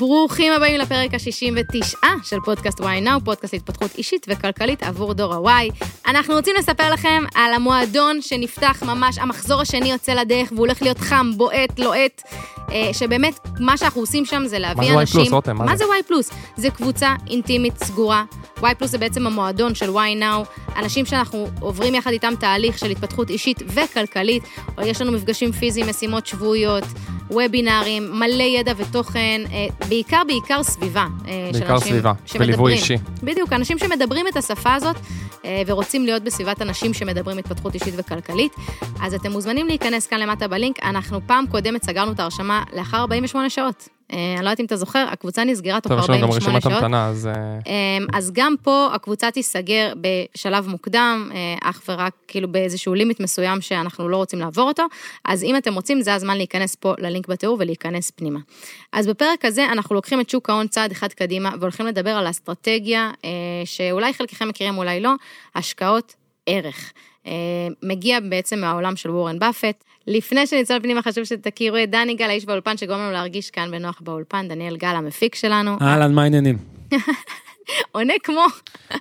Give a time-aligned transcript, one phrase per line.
[0.00, 5.70] ברוכים הבאים לפרק ה-69 של פודקאסט וואי נאו, פודקאסט להתפתחות אישית וכלכלית עבור דור הוואי.
[6.06, 10.98] אנחנו רוצים לספר לכם על המועדון שנפתח ממש, המחזור השני יוצא לדרך והוא הולך להיות
[10.98, 12.22] חם, בועט, לוהט,
[12.72, 15.16] אה, שבאמת מה שאנחנו עושים שם זה להביא מה זה אנשים...
[15.16, 15.56] וואי פלוס, רותם?
[15.56, 15.84] מה מה זה?
[15.84, 16.30] זה וואי פלוס?
[16.56, 18.24] זה קבוצה אינטימית סגורה.
[18.58, 20.44] וואי פלוס זה בעצם המועדון של וואי נאו,
[20.76, 24.42] אנשים שאנחנו עוברים יחד איתם תהליך של התפתחות אישית וכלכלית,
[24.82, 26.84] יש לנו מפגשים פיזיים, משימות שבועיות,
[27.30, 31.06] וובינארים, מלא ידע ותוכן, אה, בעיקר בעיקר סביבה.
[31.28, 32.12] אה, בעיקר סביבה.
[32.38, 32.96] וליווי אישי.
[33.22, 34.96] בדיוק, אנשים שמדברים את השפה הזאת
[35.44, 38.52] אה, ורוצים להיות בסביבת אנשים שמדברים התפתחות אישית וכלכלית.
[39.02, 40.82] אז אתם מוזמנים להיכנס כאן למטה בלינק.
[40.82, 43.99] אנחנו פעם קודמת סגרנו את ההרשמה לאחר 48 שעות.
[44.12, 46.58] אה, אני לא יודעת אם אתה זוכר, הקבוצה נסגרה תוך טוב, יש לנו גם 48
[46.58, 46.74] רשימת שעות.
[46.74, 47.26] המתנה, אז...
[47.26, 47.32] אה,
[47.66, 53.60] אמ, אז גם פה הקבוצה תיסגר בשלב מוקדם, אה, אך ורק כאילו באיזשהו לימיט מסוים
[53.60, 54.82] שאנחנו לא רוצים לעבור אותו,
[55.24, 58.38] אז אם אתם רוצים, זה הזמן להיכנס פה ללינק בתיאור ולהיכנס פנימה.
[58.92, 63.10] אז בפרק הזה אנחנו לוקחים את שוק ההון צעד אחד קדימה והולכים לדבר על אסטרטגיה
[63.24, 63.30] אה,
[63.64, 65.12] שאולי חלקכם מכירים, אולי לא,
[65.54, 66.14] השקעות
[66.46, 66.92] ערך.
[67.26, 67.32] אה,
[67.82, 69.84] מגיע בעצם מהעולם של וורן באפט.
[70.06, 74.00] לפני שנצלול פנימה חשוב שתכירו את דני גל, האיש באולפן שגורם לנו להרגיש כאן בנוח
[74.00, 75.76] באולפן, דניאל גל המפיק שלנו.
[75.82, 76.56] אהלן, מה העניינים?
[77.92, 78.44] עונה כמו,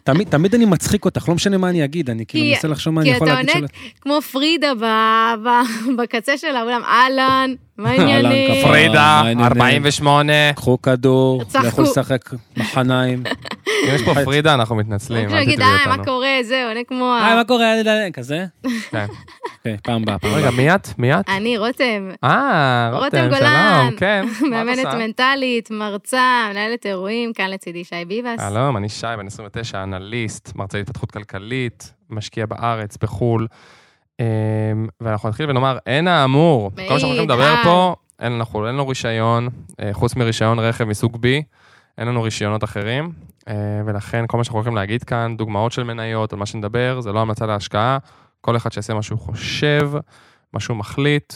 [0.04, 2.94] תמיד, תמיד אני מצחיק אותך, לא משנה מה אני אגיד, אני כאילו כי- מנסה לחשוב
[2.94, 3.74] מה כי אני יכול אתה להגיד עונה של...
[4.02, 4.84] כמו פרידה ב,
[5.46, 5.50] ב,
[5.98, 8.64] בקצה של האולם, אהלן, מה העניינים?
[8.64, 9.46] פרידה, מה העניינים?
[9.46, 10.34] 48.
[10.56, 11.44] קחו כדור.
[11.68, 12.22] לכו לשחק
[12.58, 13.24] מחניים.
[13.84, 16.06] אם יש פה פרידה, אנחנו מתנצלים, יגיד, תתבעי אה, מה.
[16.06, 17.14] קורה, זה, עונה כמו...
[17.14, 17.74] ה- היי, מה קורה?
[18.14, 18.46] כזה?
[18.92, 19.06] כן.
[19.58, 20.52] אוקיי, פעם הבאה, פעם רגע.
[20.52, 20.88] מי את?
[20.98, 21.30] מי את?
[21.30, 24.26] אני רותם, אה, רותם גולן, שלום, כן.
[24.52, 24.86] מאמנת?
[24.94, 28.40] מנטלית, מרצה, מנהלת אירועים, כאן לצידי שי ביבס.
[28.60, 33.48] שלום, אני שי, בן 29, אנליסט, מרצה להתפתחות כלכלית, משקיע בארץ, בחו"ל.
[34.20, 34.26] אמ,
[35.02, 36.72] ואנחנו נתחיל ונאמר, אין האמור.
[36.76, 39.50] כל מה שאנחנו הולכים לדבר פה, אין לנו, אין לנו רישיון,
[39.80, 41.28] אה, חוץ מרישיון רכב מסוג B,
[41.98, 43.12] אין לנו רישיונות אחרים,
[43.48, 43.54] אה,
[43.86, 47.20] ולכן כל מה שאנחנו הולכים להגיד כאן, דוגמאות של מניות, על מה שנדבר, זה לא
[47.20, 47.98] המלצה להשקעה,
[48.42, 49.92] כל אחד שיעשה מה שהוא חושב,
[50.54, 51.34] מה שהוא מחליט,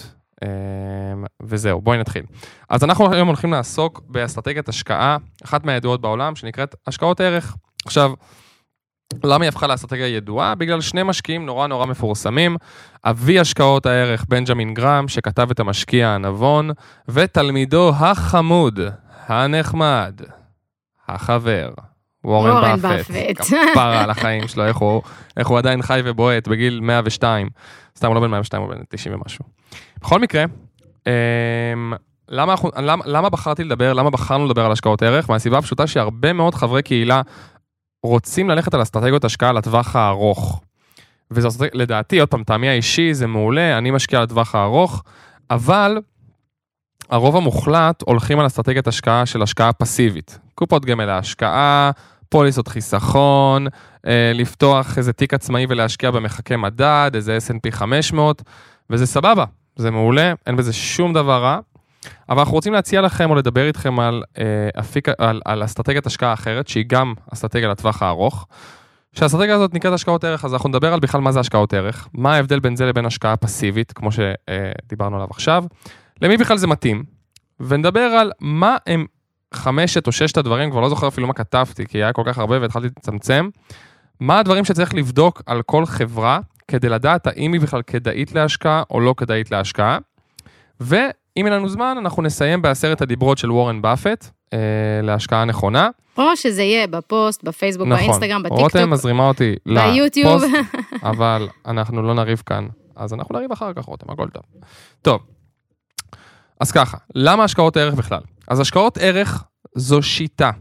[1.43, 2.23] וזהו, בואי נתחיל.
[2.69, 7.55] אז אנחנו היום הולכים לעסוק באסטרטגיית השקעה, אחת מהידועות בעולם, שנקראת השקעות ערך.
[7.85, 8.13] עכשיו,
[9.23, 10.55] למה היא הפכה לאסטרטגיה ידועה?
[10.55, 12.57] בגלל שני משקיעים נורא נורא מפורסמים,
[13.03, 16.69] אבי השקעות הערך בנג'מין גרם, שכתב את המשקיע הנבון,
[17.07, 18.79] ותלמידו החמוד,
[19.27, 20.21] הנחמד,
[21.07, 21.69] החבר,
[22.23, 22.79] וורן.
[22.81, 23.41] באפט.
[23.71, 25.01] כפרה על החיים שלו, איך הוא,
[25.37, 27.49] איך הוא עדיין חי ובועט בגיל 102.
[27.97, 29.45] סתם, הוא לא בן 102, הוא בן 90 ומשהו.
[30.03, 30.45] בכל מקרה,
[31.07, 31.93] אמ,
[32.29, 35.29] למה, אנחנו- למה, למה בחרתי לדבר, למה בחרנו לדבר על השקעות ערך?
[35.29, 37.21] מהסיבה הפשוטה שהרבה מאוד חברי קהילה
[38.03, 40.61] רוצים ללכת על אסטרטגיות השקעה לטווח הארוך.
[41.31, 45.03] וזה לדעתי, עוד פעם, טעמי האישי זה מעולה, אני משקיע לטווח הארוך,
[45.49, 45.97] אבל
[47.09, 50.39] הרוב המוחלט הולכים על אסטרטגיית השקעה של השקעה פסיבית.
[50.55, 51.91] קופות גמל להשקעה,
[52.29, 53.67] פוליסות חיסכון,
[54.07, 58.41] אה, לפתוח איזה תיק עצמאי ולהשקיע במחקי מדד, איזה S&P 500,
[58.89, 61.59] וזה סבבה, זה מעולה, אין בזה שום דבר רע.
[62.29, 66.33] אבל אנחנו רוצים להציע לכם או לדבר איתכם על, אה, אפיק, על, על אסטרטגיית השקעה
[66.33, 68.47] אחרת, שהיא גם אסטרטגיה לטווח הארוך.
[69.13, 72.35] שהאסטרטגיה הזאת נקראת השקעות ערך, אז אנחנו נדבר על בכלל מה זה השקעות ערך, מה
[72.35, 75.63] ההבדל בין זה לבין השקעה פסיבית, כמו שדיברנו עליו עכשיו,
[76.21, 77.03] למי בכלל זה מתאים,
[77.59, 79.05] ונדבר על מה הם
[79.53, 82.61] חמשת או ששת הדברים, כבר לא זוכר אפילו מה כתבתי, כי היה כל כך הרבה
[82.61, 83.49] והתחלתי לצמצם,
[84.19, 88.99] מה הדברים שצריך לבדוק על כל חברה, כדי לדעת האם היא בכלל כדאית להשקעה או
[88.99, 89.97] לא כדאית להשקעה.
[90.79, 94.59] ואם אין לנו זמן, אנחנו נסיים בעשרת הדיברות של וורן באפט, אה,
[95.03, 95.89] להשקעה נכונה.
[96.17, 100.43] או שזה יהיה בפוסט, בפייסבוק, נכון, באינסטגרם, רותם בטיקטוק, מזרימה אותי ביוטיוב.
[100.43, 100.75] לפוסט,
[101.11, 104.43] אבל אנחנו לא נריב כאן, אז אנחנו נריב אחר כך, רותם, הכל טוב.
[105.01, 105.21] טוב,
[106.59, 108.21] אז ככה, למה השקעות ערך בכלל?
[108.47, 109.43] אז השקעות ערך
[109.75, 110.51] זו שיטה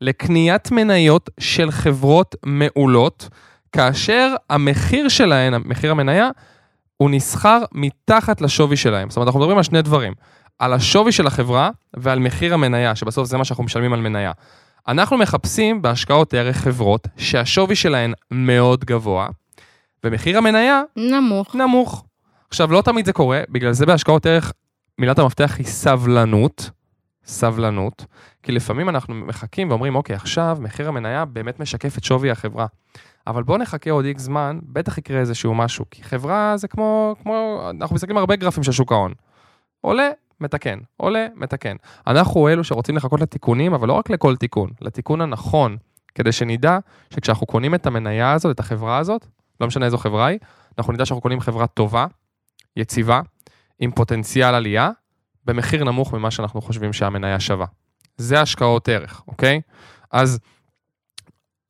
[0.00, 3.28] לקניית מניות של חברות מעולות,
[3.72, 6.30] כאשר המחיר שלהן, מחיר המניה,
[6.96, 9.10] הוא נסחר מתחת לשווי שלהם.
[9.10, 10.12] זאת אומרת, אנחנו מדברים על שני דברים,
[10.58, 14.32] על השווי של החברה ועל מחיר המניה, שבסוף זה מה שאנחנו משלמים על מניה.
[14.88, 19.28] אנחנו מחפשים בהשקעות ערך חברות שהשווי שלהן מאוד גבוה,
[20.04, 21.54] ומחיר המניה נמוך.
[21.54, 22.04] נמוך.
[22.48, 24.52] עכשיו, לא תמיד זה קורה, בגלל זה בהשקעות ערך
[24.98, 26.70] מילת המפתח היא סבלנות.
[27.28, 28.04] סבלנות,
[28.42, 32.66] כי לפעמים אנחנו מחכים ואומרים, אוקיי, עכשיו מחיר המניה באמת משקף את שווי החברה.
[33.28, 37.62] אבל בואו נחכה עוד איקס זמן, בטח יקרה איזשהו משהו, כי חברה זה כמו, כמו,
[37.70, 39.12] אנחנו מסתכלים הרבה גרפים של שוק ההון.
[39.80, 40.10] עולה,
[40.40, 41.76] מתקן, עולה, מתקן.
[42.06, 45.76] אנחנו אלו שרוצים לחכות לתיקונים, אבל לא רק לכל תיקון, לתיקון הנכון,
[46.14, 46.78] כדי שנדע
[47.10, 49.26] שכשאנחנו קונים את המניה הזאת, את החברה הזאת,
[49.60, 50.38] לא משנה איזו חברה היא,
[50.78, 52.06] אנחנו נדע שאנחנו קונים חברה טובה,
[52.76, 53.20] יציבה,
[53.78, 54.90] עם פוטנציאל עלייה,
[55.44, 57.66] במחיר נמוך ממה שאנחנו חושבים שהמניה שווה.
[58.16, 59.60] זה השקעות ערך, אוקיי?
[60.10, 60.38] אז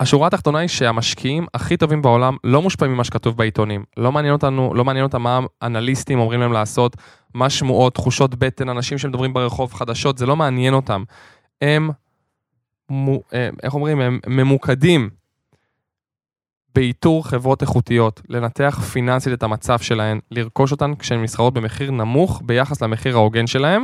[0.00, 3.84] השורה התחתונה היא שהמשקיעים הכי טובים בעולם לא מושפעים ממה שכתוב בעיתונים.
[3.96, 6.96] לא מעניין אותנו, לא מעניין אותם מה אנליסטים אומרים להם לעשות,
[7.34, 11.04] מה שמועות, תחושות בטן, אנשים שמדברים ברחוב, חדשות, זה לא מעניין אותם.
[11.62, 11.90] הם,
[13.34, 15.10] אה, איך אומרים, הם ממוקדים
[16.74, 22.82] באיתור חברות איכותיות, לנתח פיננסית את המצב שלהן, לרכוש אותן כשהן נסחרות במחיר נמוך ביחס
[22.82, 23.82] למחיר ההוגן שלהן,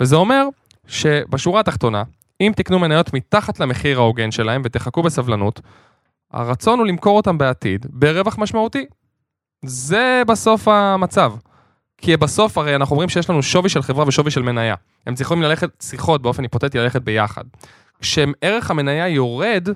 [0.00, 0.48] וזה אומר
[0.86, 2.02] שבשורה התחתונה,
[2.40, 5.60] אם תקנו מניות מתחת למחיר ההוגן שלהם ותחכו בסבלנות,
[6.32, 8.86] הרצון הוא למכור אותם בעתיד ברווח משמעותי.
[9.64, 11.32] זה בסוף המצב.
[11.98, 14.74] כי בסוף הרי אנחנו אומרים שיש לנו שווי של חברה ושווי של מניה.
[15.06, 17.44] הם צריכים ללכת, צריכות באופן היפותטי ללכת ביחד.
[18.00, 19.68] כשערך המניה יורד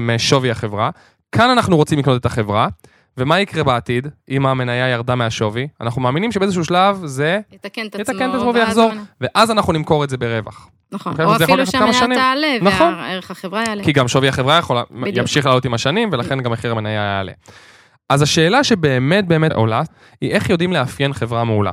[0.00, 0.90] משווי החברה,
[1.32, 2.68] כאן אנחנו רוצים לקנות את החברה,
[3.16, 5.68] ומה יקרה בעתיד אם המניה ירדה מהשווי?
[5.80, 8.14] אנחנו מאמינים שבאיזשהו שלב זה יתקן את עצמו.
[8.14, 10.68] יתקן את עצמו ויחזור, ואז אנחנו נמכור את זה ברווח.
[10.94, 11.26] נכון, אוקיי?
[11.26, 12.16] או אפילו שהמניה.
[12.16, 12.94] תעלה, נכון.
[12.94, 13.84] וערך החברה יעלה.
[13.84, 15.16] כי גם שווי החברה יכול, בדיוק.
[15.16, 17.32] ימשיך לעלות עם השנים, ולכן גם מחיר המניה יעלה.
[18.08, 19.82] אז השאלה שבאמת באמת עולה,
[20.20, 21.70] היא איך יודעים לאפיין חברה מעולה.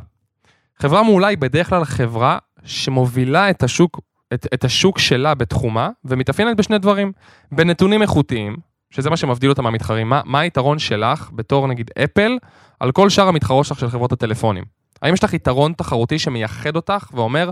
[0.80, 4.00] חברה מעולה היא בדרך כלל חברה שמובילה את השוק,
[4.34, 7.12] את, את השוק שלה בתחומה, ומתאפיינת בשני דברים.
[7.52, 8.56] בנתונים איכותיים,
[8.90, 10.10] שזה מה שמבדיל אותה מהמתחרים.
[10.10, 12.38] מה, מה היתרון שלך, בתור נגיד אפל,
[12.80, 14.64] על כל שאר המתחרות שלך של חברות הטלפונים?
[15.02, 17.50] האם יש לך יתרון תחרותי שמייחד אותך ואומר,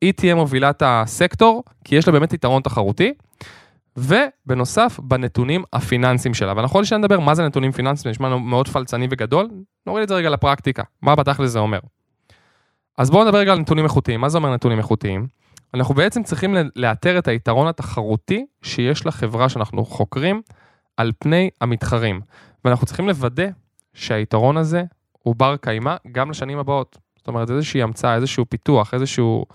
[0.00, 3.12] היא תהיה מובילת הסקטור, כי יש לה באמת יתרון תחרותי?
[3.96, 6.52] ובנוסף, בנתונים הפיננסיים שלה.
[6.56, 9.48] ואנחנו עוד שניה נדבר מה זה נתונים פיננסיים, זה נשמע מאוד פלצני וגדול,
[9.86, 11.78] נוריד את זה רגע לפרקטיקה, מה בתכל'ס זה אומר.
[12.98, 14.20] אז בואו נדבר רגע על נתונים איכותיים.
[14.20, 15.26] מה זה אומר נתונים איכותיים?
[15.74, 20.42] אנחנו בעצם צריכים לאתר את היתרון התחרותי שיש לחברה שאנחנו חוקרים
[20.96, 22.20] על פני המתחרים.
[22.64, 23.46] ואנחנו צריכים לוודא
[23.94, 24.82] שהיתרון הזה
[25.22, 26.98] הוא בר קיימא גם לשנים הבאות.
[27.16, 29.46] זאת אומרת, איזושהי המצאה, איזשהו פיתוח, איזשהו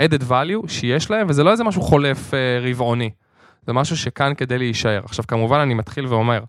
[0.00, 3.10] added value שיש להם, וזה לא איזה משהו חולף אה, רבעוני.
[3.66, 5.00] זה משהו שכאן כדי להישאר.
[5.04, 6.44] עכשיו, כמובן, אני מתחיל ואומר,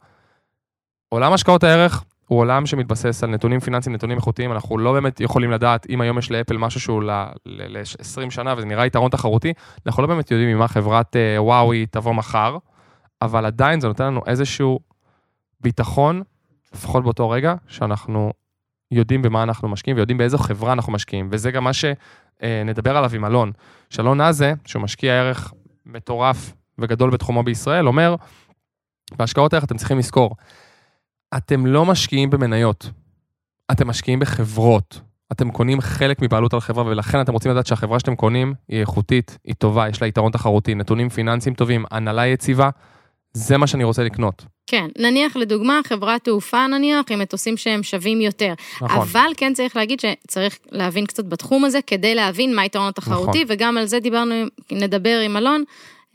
[1.10, 5.51] עולם השקעות הערך הוא עולם שמתבסס על נתונים פיננסיים, נתונים איכותיים, אנחנו לא באמת יכולים
[5.51, 9.54] לדעת אם היום יש לאפל משהו שהוא ל-20 שנה וזה נראה יתרון תחרותי,
[9.86, 12.57] אנחנו לא באמת יודעים ממה חברת אה, וואוי תבוא מחר,
[13.22, 14.80] אבל עדיין זה נותן לנו איזשהו
[15.62, 16.22] ביטחון,
[16.74, 18.34] לפחות באותו רגע, שאנחנו
[18.92, 21.72] יודעים במה אנחנו משקיעים ויודעים באיזו חברה אנחנו משקיעים, וזה גם מה
[22.44, 23.51] שנדבר עליו עם אלון.
[23.90, 25.54] שאלון נאזה, שהוא משקיע ערך
[25.86, 28.16] מטורף וגדול בתחומו בישראל, אומר,
[29.16, 30.36] בהשקעות ערך אתם צריכים לזכור,
[31.38, 32.90] אתם לא משקיעים במניות,
[33.72, 35.01] אתם משקיעים בחברות.
[35.31, 39.38] אתם קונים חלק מבעלות על חברה, ולכן אתם רוצים לדעת שהחברה שאתם קונים היא איכותית,
[39.44, 42.69] היא טובה, יש לה יתרון תחרותי, נתונים פיננסיים טובים, הנהלה יציבה,
[43.33, 44.45] זה מה שאני רוצה לקנות.
[44.68, 48.53] כן, נניח לדוגמה חברת תעופה נניח, עם מטוסים שהם שווים יותר.
[48.81, 49.00] נכון.
[49.00, 53.56] אבל כן צריך להגיד שצריך להבין קצת בתחום הזה, כדי להבין מה היתרון התחרותי, נכון.
[53.56, 54.35] וגם על זה דיברנו,
[54.71, 55.63] נדבר עם אלון,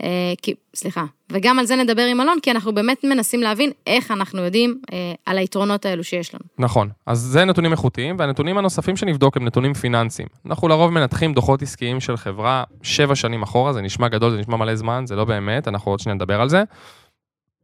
[0.03, 0.09] אה,
[0.43, 4.43] כי, סליחה, וגם על זה נדבר עם אלון, כי אנחנו באמת מנסים להבין איך אנחנו
[4.43, 6.45] יודעים אה, על היתרונות האלו שיש לנו.
[6.59, 10.29] נכון, אז זה נתונים איכותיים, והנתונים הנוספים שנבדוק הם נתונים פיננסיים.
[10.47, 14.57] אנחנו לרוב מנתחים דוחות עסקיים של חברה שבע שנים אחורה, זה נשמע גדול, זה נשמע
[14.57, 16.63] מלא זמן, זה לא באמת, אנחנו עוד שניה נדבר על זה.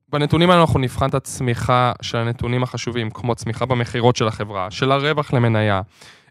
[0.09, 4.93] בנתונים האלה אנחנו נבחן את הצמיחה של הנתונים החשובים, כמו צמיחה במכירות של החברה, של
[4.93, 5.81] הרווח למניה,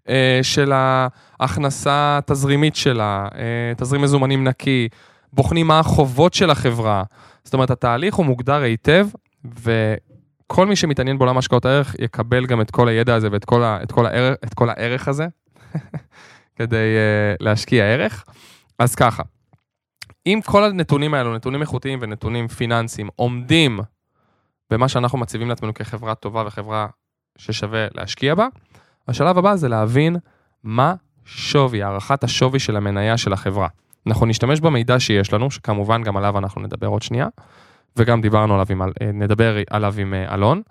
[0.10, 4.88] אה, של ההכנסה התזרימית שלה, אה, תזרים מזומנים נקי,
[5.34, 7.04] בוחנים מה החובות של החברה.
[7.44, 9.08] זאת אומרת, התהליך הוא מוגדר היטב,
[9.46, 13.80] וכל מי שמתעניין בעולם השקעות הערך יקבל גם את כל הידע הזה ואת כל, ה,
[13.84, 15.28] את כל, הערך, את כל הערך הזה,
[16.58, 18.24] כדי uh, להשקיע ערך.
[18.80, 19.24] אז ככה,
[20.26, 23.80] אם כל הנתונים האלו, נתונים איכותיים ונתונים פיננסיים, עומדים
[24.70, 26.88] במה שאנחנו מציבים לעצמנו כחברה טובה וחברה
[27.38, 28.48] ששווה להשקיע בה,
[29.08, 30.16] השלב הבא זה להבין
[30.64, 33.68] מה שווי, הערכת השווי של המניה של החברה.
[34.08, 37.28] אנחנו נשתמש במידע שיש לנו, שכמובן גם עליו אנחנו נדבר עוד שנייה,
[37.98, 40.62] וגם דיברנו עליו עם, אה, נדבר עליו עם אה, אלון,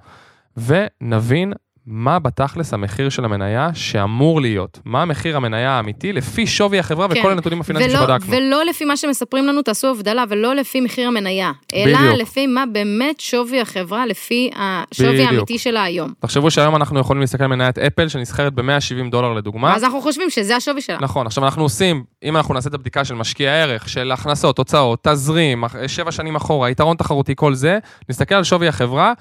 [0.56, 1.52] ונבין
[1.86, 4.78] מה בתכלס המחיר של המניה שאמור להיות.
[4.84, 7.20] מה המחיר המניה האמיתי לפי שווי החברה כן.
[7.20, 8.32] וכל הנתונים הפיננסיים ולא, שבדקנו.
[8.32, 12.14] ולא לפי מה שמספרים לנו, תעשו הבדלה, ולא לפי מחיר המניה, אלא בדיוק.
[12.18, 15.32] לפי מה באמת שווי החברה, לפי השווי בדיוק.
[15.32, 16.12] האמיתי שלה היום.
[16.20, 19.74] תחשבו שהיום אנחנו יכולים להסתכל על מניית אפל שנסחרת ב-170 דולר לדוגמה.
[19.74, 20.98] אז אנחנו חושבים שזה השווי שלה.
[21.00, 25.08] נכון, עכשיו אנחנו עושים, אם אנחנו נעשה את הבדיקה של משקיע ערך, של הכנסות, הוצאות,
[25.08, 29.12] תזרים, שבע שנים אחורה, יתרון תחרותי, כל זה, נסתכל על שווי החברה,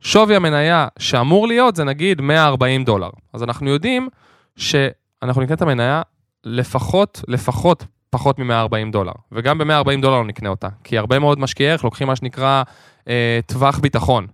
[0.00, 3.10] שווי המניה שאמור להיות זה נגיד 140 דולר.
[3.32, 4.08] אז אנחנו יודעים
[4.56, 6.02] שאנחנו נקנה את המניה
[6.44, 9.12] לפחות, לפחות פחות מ-140 דולר.
[9.32, 12.62] וגם ב-140 דולר לא נקנה אותה, כי הרבה מאוד משקיעי ערך לוקחים מה שנקרא
[13.08, 14.26] אה, טווח ביטחון,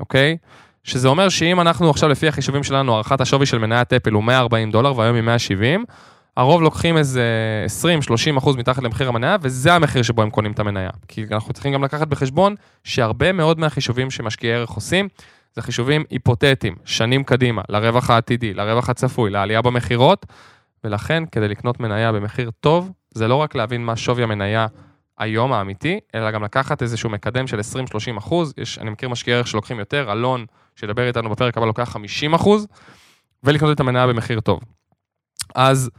[0.00, 0.36] אוקיי?
[0.84, 4.70] שזה אומר שאם אנחנו עכשיו לפי החישובים שלנו, הערכת השווי של מניית אפל הוא 140
[4.70, 5.84] דולר והיום היא 170,
[6.38, 7.22] הרוב לוקחים איזה
[8.34, 10.90] 20-30 אחוז מתחת למחיר המניה, וזה המחיר שבו הם קונים את המניה.
[11.08, 12.54] כי אנחנו צריכים גם לקחת בחשבון
[12.84, 15.08] שהרבה מאוד מהחישובים שמשקיעי ערך עושים,
[15.54, 20.26] זה חישובים היפותטיים, שנים קדימה, לרווח העתידי, לרווח הצפוי, לעלייה במכירות,
[20.84, 24.66] ולכן כדי לקנות מניה במחיר טוב, זה לא רק להבין מה שווי המניה
[25.18, 28.54] היום האמיתי, אלא גם לקחת איזשהו מקדם של 20-30 אחוז.
[28.58, 32.66] יש, אני מכיר משקיעי ערך שלוקחים יותר, אלון, שידבר איתנו בפרק הבא, לוקח 50 אחוז,
[33.44, 34.60] ולקנות את המניה במחיר טוב.
[35.54, 35.90] אז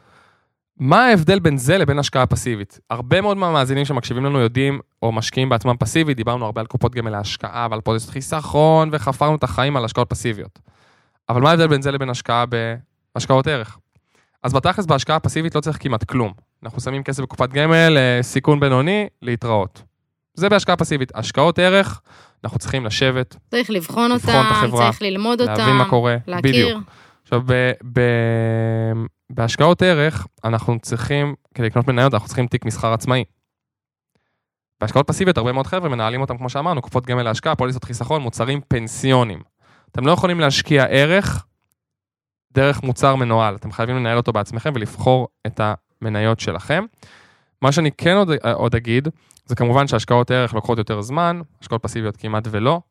[0.79, 2.79] מה ההבדל בין זה לבין השקעה פסיבית?
[2.89, 7.11] הרבה מאוד מהמאזינים שמקשיבים לנו יודעים, או משקיעים בעצמם פסיבית, דיברנו הרבה על קופות גמל
[7.11, 10.59] להשקעה ועל פוליסט חיסכון, וחפרנו את החיים על השקעות פסיביות.
[11.29, 12.45] אבל מה ההבדל בין זה לבין השקעה
[13.15, 13.77] בהשקעות ערך?
[14.43, 16.33] אז בתכלס בהשקעה פסיבית לא צריך כמעט כלום.
[16.63, 19.81] אנחנו שמים כסף בקופת גמל, אה, סיכון בינוני, להתראות.
[20.33, 21.11] זה בהשקעה פסיבית.
[21.15, 22.01] השקעות ערך,
[22.43, 26.17] אנחנו צריכים לשבת, צריך לבחון לבחון אותם, החברה, צריך ללמוד אותם, להבין מה קורה.
[26.27, 26.51] להכיר.
[26.51, 26.83] בדיוק.
[27.23, 28.01] עכשיו, ב, ב,
[29.29, 33.23] בהשקעות ערך, אנחנו צריכים, כדי לקנות מניות, אנחנו צריכים תיק מסחר עצמאי.
[34.81, 38.61] בהשקעות פסיביות, הרבה מאוד חבר'ה מנהלים אותם, כמו שאמרנו, קופות גמל להשקעה, פוליסות חיסכון, מוצרים
[38.67, 39.39] פנסיונים.
[39.91, 41.45] אתם לא יכולים להשקיע ערך
[42.51, 45.61] דרך מוצר מנוהל, אתם חייבים לנהל אותו בעצמכם ולבחור את
[46.01, 46.85] המניות שלכם.
[47.61, 49.07] מה שאני כן עוד, עוד אגיד,
[49.45, 52.81] זה כמובן שהשקעות ערך לוקחות יותר זמן, השקעות פסיביות כמעט ולא.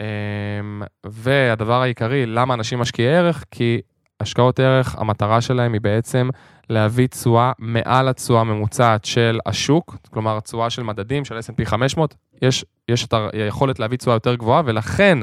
[0.00, 3.44] אמ, והדבר העיקרי, למה אנשים משקיעי ערך?
[3.50, 3.80] כי
[4.22, 6.28] השקעות ערך, המטרה שלהם היא בעצם
[6.70, 12.64] להביא תשואה מעל התשואה הממוצעת של השוק, כלומר התשואה של מדדים של S&P 500, יש,
[12.88, 15.18] יש את היכולת להביא תשואה יותר גבוהה, ולכן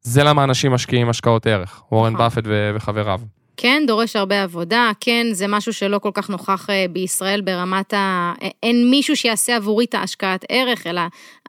[0.00, 2.24] זה למה אנשים משקיעים השקעות ערך, וורן נכון.
[2.24, 3.20] באפט ו- וחבריו.
[3.56, 8.32] כן, דורש הרבה עבודה, כן, זה משהו שלא כל כך נוכח אה, בישראל ברמת ה...
[8.42, 11.00] אה, אין מישהו שיעשה עבורי את ההשקעת ערך, אלא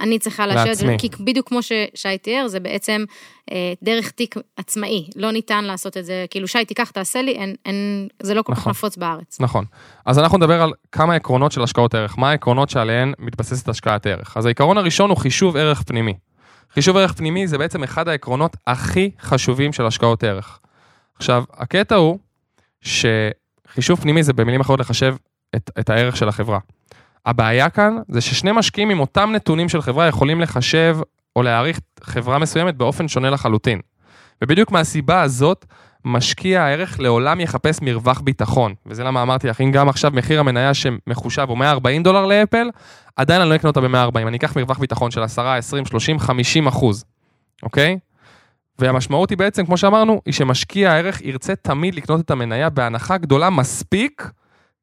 [0.02, 0.98] אני צריכה לשבת, לעצמי.
[1.00, 3.06] כי בדיוק כמו ששי תיאר, זה בעצם
[3.52, 7.56] אה, דרך תיק עצמאי, לא ניתן לעשות את זה, כאילו, שי, תיקח, תעשה לי, אין,
[7.66, 8.70] אין, זה לא כל כך נכון.
[8.70, 9.38] נפוץ בארץ.
[9.40, 9.66] נכון.
[10.06, 14.38] אז אנחנו נדבר על כמה עקרונות של השקעות ערך, מה העקרונות שעליהן מתבססת השקעת ערך.
[14.38, 16.14] אז העיקרון הראשון הוא חישוב ערך פנימי.
[16.74, 20.60] חישוב ערך פנימי זה בעצם אחד העקרונות הכי חשובים של השקעות ערך.
[21.18, 22.20] עכשיו, הקטע הוא
[22.82, 25.16] שחישוב פנימי זה במילים אחרות לחשב
[25.56, 26.60] את, את הערך של החברה.
[27.26, 30.98] הבעיה כאן זה ששני משקיעים עם אותם נתונים של חברה יכולים לחשב
[31.36, 33.80] או להעריך חברה מסוימת באופן שונה לחלוטין.
[34.44, 35.66] ובדיוק מהסיבה הזאת,
[36.06, 38.74] משקיע הערך לעולם יחפש מרווח ביטחון.
[38.86, 42.70] וזה למה אמרתי לך, אם גם עכשיו מחיר המניה שמחושב הוא 140 דולר לאפל,
[43.16, 46.68] עדיין אני לא אקנה אותה ב-140, אני אקח מרווח ביטחון של 10, 20, 30, 50
[46.68, 47.06] אחוז,
[47.64, 47.98] אוקיי?
[48.80, 53.50] והמשמעות היא בעצם, כמו שאמרנו, היא שמשקיע הערך ירצה תמיד לקנות את המניה בהנחה גדולה
[53.50, 54.30] מספיק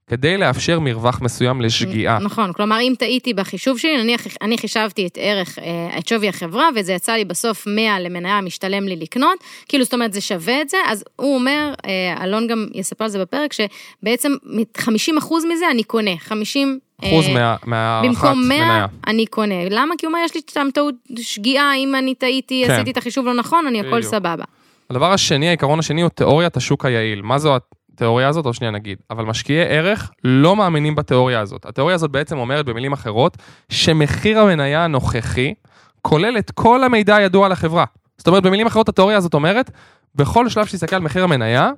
[0.06, 2.18] כדי לאפשר מרווח מסוים לשגיאה.
[2.18, 6.68] נכון, כלומר, אם טעיתי בחישוב שלי, נניח אני חישבתי את ערך, אה, את שווי החברה,
[6.76, 10.68] וזה יצא לי בסוף 100 למניה, משתלם לי לקנות, כאילו, זאת אומרת, זה שווה את
[10.68, 14.32] זה, אז הוא אומר, אה, אלון גם יספר על זה בפרק, שבעצם
[14.76, 16.78] 50 אחוז מזה אני קונה, 50...
[17.06, 18.86] אחוז אה, מה- מהערכת במקום 100, מניה.
[19.06, 19.54] אני קונה.
[19.70, 19.94] למה?
[19.98, 22.72] כי הוא אומר, יש לי שם טעות שגיאה, אם אני טעיתי, כן.
[22.72, 24.02] עשיתי את החישוב לא נכון, אני הכל.
[24.02, 24.44] סבבה.
[24.90, 27.22] הדבר השני, העיקרון השני הוא תיאוריית השוק היעיל.
[27.22, 27.56] מה זו
[27.94, 28.44] התיאוריה הזאת?
[28.44, 28.98] עוד שנייה נגיד.
[29.10, 31.66] אבל משקיעי ערך לא מאמינים בתיאוריה הזאת.
[31.66, 33.36] התיאוריה הזאת בעצם אומרת במילים אחרות,
[33.68, 35.54] שמחיר המניה הנוכחי
[36.02, 37.84] כולל את כל המידע הידוע על החברה.
[38.18, 39.70] זאת אומרת, במילים אחרות התיאוריה הזאת אומרת,
[40.14, 41.70] בכל שלב שתסתכל על מחיר המניה,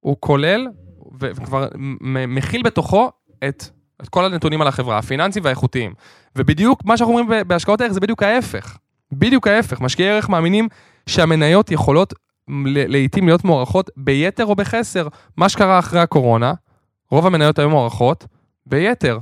[0.00, 0.66] הוא כולל
[1.20, 1.68] וכבר
[2.28, 3.10] מכיל בתוכו
[3.48, 3.64] את,
[4.02, 5.94] את כל הנתונים על החברה, הפיננסיים והאיכותיים.
[6.36, 8.76] ובדיוק מה שאנחנו אומרים בהשקעות ערך זה בדיוק ההפך.
[9.12, 9.80] בדיוק ההפך.
[9.80, 10.68] משקיעי ערך מאמינים
[11.06, 12.14] שהמניות יכולות
[12.66, 15.08] לעיתים להיות מוערכות ביתר או בחסר.
[15.36, 16.52] מה שקרה אחרי הקורונה,
[17.10, 18.26] רוב המניות היו מוערכות
[18.66, 19.18] ביתר.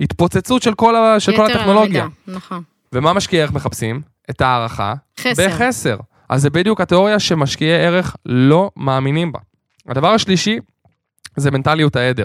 [0.00, 2.02] התפוצצות של כל, ה- של כל הטכנולוגיה.
[2.02, 2.62] המידה, נכון.
[2.92, 4.00] ומה משקיעי ערך מחפשים?
[4.30, 5.46] את ההערכה חסר.
[5.48, 5.96] בחסר.
[6.28, 9.38] אז זה בדיוק התיאוריה שמשקיעי ערך לא מאמינים בה.
[9.88, 10.58] הדבר השלישי
[11.36, 12.24] זה מנטליות העדר.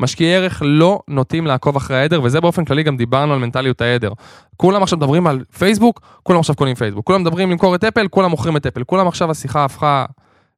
[0.00, 4.12] משקיעי ערך לא נוטים לעקוב אחרי העדר, וזה באופן כללי גם דיברנו על מנטליות העדר.
[4.56, 7.06] כולם עכשיו מדברים על פייסבוק, כולם עכשיו קונים פייסבוק.
[7.06, 8.84] כולם מדברים למכור את אפל, כולם מוכרים את אפל.
[8.84, 10.04] כולם עכשיו השיחה הפכה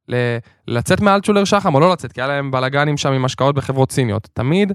[0.09, 3.91] ל- לצאת מאלטשולר שחם או לא לצאת, כי היה להם בלאגנים שם עם השקעות בחברות
[3.91, 4.27] סיניות.
[4.33, 4.73] תמיד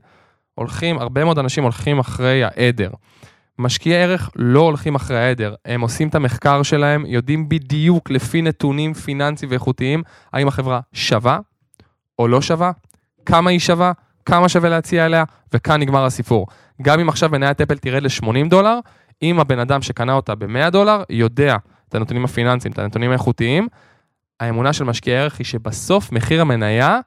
[0.54, 2.90] הולכים, הרבה מאוד אנשים הולכים אחרי העדר.
[3.58, 8.94] משקיעי ערך לא הולכים אחרי העדר, הם עושים את המחקר שלהם, יודעים בדיוק לפי נתונים
[8.94, 10.02] פיננסיים ואיכותיים,
[10.32, 11.38] האם החברה שווה
[12.18, 12.70] או לא שווה,
[13.26, 13.92] כמה היא שווה,
[14.26, 15.24] כמה שווה להציע אליה,
[15.54, 16.46] וכאן נגמר הסיפור.
[16.82, 18.78] גם אם עכשיו מניית אפל תרד ל-80 דולר,
[19.22, 21.56] אם הבן אדם שקנה אותה ב-100 דולר, יודע
[21.88, 23.68] את הנתונים הפיננסיים, את הנתונים האיכותיים,
[24.40, 27.00] האמונה של משקיעי ערך היא שבסוף מחיר המניה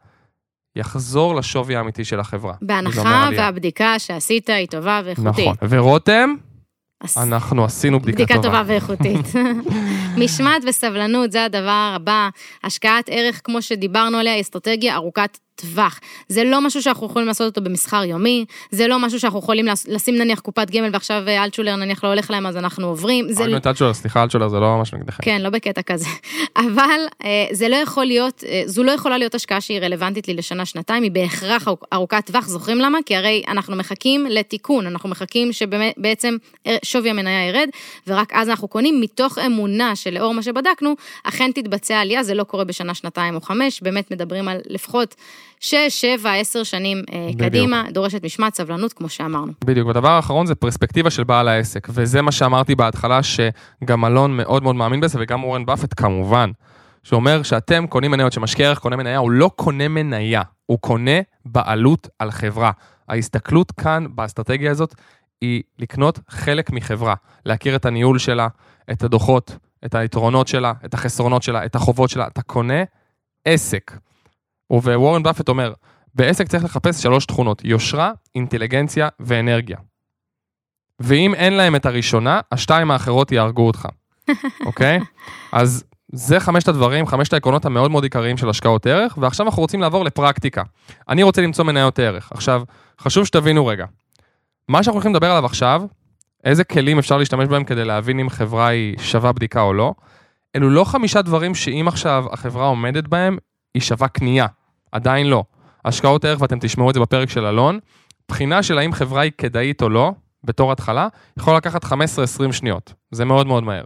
[0.76, 2.54] יחזור לשווי האמיתי של החברה.
[2.62, 3.30] אומר בהנחה.
[3.38, 5.26] והבדיקה שעשית היא טובה ואיכותית.
[5.28, 5.56] נכון.
[5.70, 6.36] ורותם,
[7.02, 9.26] אז- אנחנו עשינו בדיקה, בדיקה טובה ואיכותית.
[10.24, 12.30] משמעת וסבלנות זה הדבר הבא.
[12.64, 16.00] השקעת ערך, כמו שדיברנו עליה, היא אסטרטגיה ארוכת טווח.
[16.28, 20.16] זה לא משהו שאנחנו יכולים לעשות אותו במסחר יומי, זה לא משהו שאנחנו יכולים לשים
[20.16, 23.32] נניח קופת גמל ועכשיו אה, אלטשולר נניח לא הולך להם אז אנחנו עוברים.
[23.32, 25.24] זה את אלטשולר, סליחה אלטשולר, זה לא ממש נגדכם.
[25.24, 26.06] כן, לא בקטע כזה.
[26.58, 30.34] אבל אה, זה לא יכול להיות, אה, זו לא יכולה להיות השקעה שהיא רלוונטית לי
[30.34, 32.98] לשנה-שנתיים, היא בהכרח ארוכ- ארוכת טווח, זוכרים למה?
[33.06, 36.36] כי הרי אנחנו מחכים לתיקון, אנחנו מחכים שבעצם
[36.84, 37.70] שווי המניה ירד,
[38.08, 42.64] ורק אז אנחנו קונים מתוך אמונה שלאור מה שבדקנו, אכן תתבצע עלייה, זה לא קורה
[42.64, 45.16] בשנה, שנתיים או חמש, באמת מדברים על לפחות
[45.60, 47.42] שש, שבע, עשר שנים אה, בדיוק.
[47.42, 49.52] קדימה, דורשת משמעת, סבלנות, כמו שאמרנו.
[49.66, 54.64] בדיוק, והדבר האחרון זה פרספקטיבה של בעל העסק, וזה מה שאמרתי בהתחלה, שגם אלון מאוד
[54.64, 56.52] מאוד מאמין בזה, וגם אורן באפט כמובן,
[57.04, 62.08] שאומר שאתם קונים מניות, שמשקיע ערך קונה מניה, הוא לא קונה מניה, הוא קונה בעלות
[62.20, 62.72] על חברה.
[63.10, 64.96] ההסתכלות כאן, באסטרטגיה הזאת,
[65.42, 68.48] היא לקנות חלק מחברה, להכיר את הניהול שלה,
[68.92, 72.84] את הדוחות, את היתרונות שלה, את החסרונות שלה, את החובות שלה, אתה קונה
[73.46, 73.98] עסק.
[74.72, 75.74] ווורן באפט אומר,
[76.16, 79.78] בעסק צריך לחפש שלוש תכונות, יושרה, אינטליגנציה ואנרגיה.
[81.00, 83.88] ואם אין להם את הראשונה, השתיים האחרות יהרגו אותך,
[84.66, 85.00] אוקיי?
[85.52, 89.82] אז זה חמשת הדברים, חמשת העקרונות המאוד מאוד עיקריים של השקעות ערך, ועכשיו אנחנו רוצים
[89.82, 90.64] לעבור לפרקטיקה.
[91.10, 92.32] אני רוצה למצוא מניות ערך.
[92.32, 92.64] עכשיו,
[93.02, 93.86] חשוב שתבינו רגע,
[94.70, 95.84] מה שאנחנו הולכים לדבר עליו עכשיו,
[96.44, 99.94] איזה כלים אפשר להשתמש בהם כדי להבין אם חברה היא שווה בדיקה או לא,
[100.56, 103.38] אלו לא חמישה דברים שאם עכשיו החברה עומדת בהם,
[103.76, 104.48] היא שווה קנייה.
[104.92, 105.44] עדיין לא.
[105.86, 107.80] השקעות ערך, ואתם תשמעו את זה בפרק של אלון,
[108.30, 110.12] בחינה של האם חברה היא כדאית או לא,
[110.44, 111.88] בתור התחלה, יכול לקחת 15-20
[112.52, 112.94] שניות.
[113.12, 113.84] זה מאוד מאוד מהר.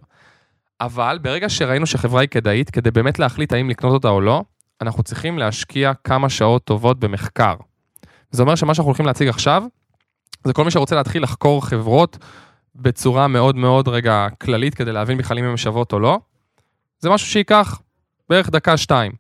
[0.81, 4.43] אבל ברגע שראינו שחברה היא כדאית, כדי באמת להחליט האם לקנות אותה או לא,
[4.81, 7.55] אנחנו צריכים להשקיע כמה שעות טובות במחקר.
[8.31, 9.63] זה אומר שמה שאנחנו הולכים להציג עכשיו,
[10.43, 12.17] זה כל מי שרוצה להתחיל לחקור חברות
[12.75, 16.19] בצורה מאוד מאוד רגע כללית, כדי להבין בכלל אם הן שוות או לא,
[16.99, 17.81] זה משהו שייקח
[18.29, 19.11] בערך דקה-שתיים.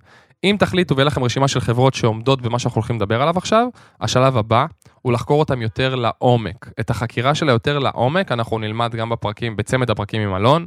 [0.43, 3.67] אם תחליטו ויהיה לכם רשימה של חברות שעומדות במה שאנחנו הולכים לדבר עליו עכשיו,
[4.01, 4.65] השלב הבא
[5.01, 6.69] הוא לחקור אותם יותר לעומק.
[6.79, 10.65] את החקירה שלה יותר לעומק אנחנו נלמד גם בפרקים, בצמד הפרקים עם אלון,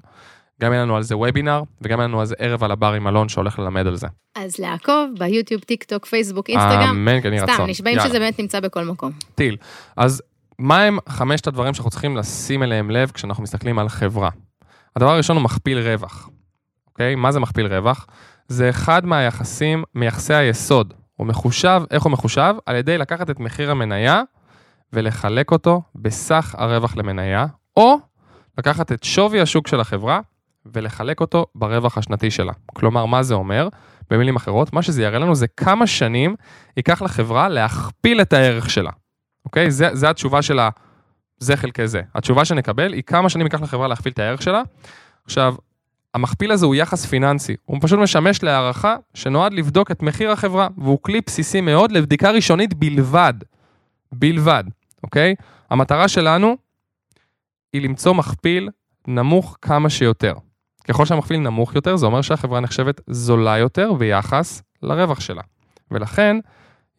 [0.61, 3.09] גם יהיה לנו על זה וובינר, וגם יהיה לנו על זה ערב על הבר עם
[3.09, 4.07] אלון שהולך ללמד על זה.
[4.37, 7.55] אז לעקוב ביוטיוב, טיק טוק, פייסבוק, אינסטגרם, אמן, כן יהי רצון.
[7.55, 8.01] סתם, נשבעים.
[8.01, 9.13] שזה באמת נמצא בכל מקום.
[9.35, 9.57] טיל.
[9.97, 10.23] אז
[10.59, 14.31] מה הם חמשת הדברים שאנחנו צריכים לשים אליהם לב כשאנחנו מסתכלים על חברה?
[14.97, 16.31] הדבר הראשון הוא מכפיל רווח,
[16.87, 17.15] אוקיי?
[17.15, 18.07] מה זה מכפיל רווח?
[18.53, 20.95] זה אחד מהיחסים, מיחסי היסוד.
[21.17, 22.55] הוא מחושב, איך הוא מחושב?
[22.67, 24.23] על ידי לקחת את מחיר המניה
[24.93, 27.97] ולחלק אותו בסך הרווח למניה, או
[28.59, 30.21] לקחת את שווי השוק של החברה
[30.67, 32.53] ולחלק אותו ברווח השנתי שלה.
[32.67, 33.69] כלומר, מה זה אומר?
[34.11, 36.37] במילים אחרות, מה שזה יראה לנו זה כמה שנים
[36.77, 38.91] ייקח לחברה להכפיל את הערך שלה.
[39.45, 39.71] אוקיי?
[39.71, 40.71] זה, זה התשובה של ה...
[41.39, 42.03] זה חלקי זה.
[42.15, 44.63] התשובה שנקבל היא כמה שנים ייקח לחברה להכפיל את הערך שלה.
[45.25, 45.55] עכשיו,
[46.15, 47.57] המכפיל הזה הוא יחס פיננסי.
[47.65, 52.75] הוא פשוט משמש להערכה שנועד לבדוק את מחיר החברה, והוא כלי בסיסי מאוד לבדיקה ראשונית
[52.75, 53.35] בלבד.
[54.13, 54.65] בלבד,
[55.03, 55.35] אוקיי?
[55.71, 56.57] המטרה שלנו
[57.73, 58.69] היא למצוא מכפיל
[59.09, 60.35] נמוך כמה שיותר.
[60.89, 65.43] ככל שהמכפיל נמוך יותר, זה אומר שהחברה נחשבת זולה יותר ביחס לרווח שלה.
[65.91, 66.37] ולכן,